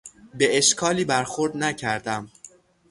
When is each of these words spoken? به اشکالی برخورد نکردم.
به 0.33 0.57
اشکالی 0.57 1.05
برخورد 1.05 1.57
نکردم. 1.57 2.31